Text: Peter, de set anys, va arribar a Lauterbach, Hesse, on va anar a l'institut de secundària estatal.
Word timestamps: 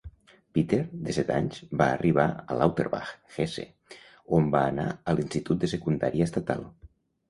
Peter, 0.57 0.79
de 1.07 1.13
set 1.17 1.29
anys, 1.35 1.59
va 1.83 1.89
arribar 1.99 2.25
a 2.55 2.59
Lauterbach, 2.63 3.13
Hesse, 3.37 3.69
on 4.41 4.53
va 4.59 4.67
anar 4.75 4.91
a 4.99 5.19
l'institut 5.21 5.65
de 5.67 5.75
secundària 5.79 6.33
estatal. 6.33 6.71